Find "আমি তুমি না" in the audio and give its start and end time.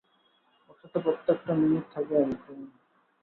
2.17-2.77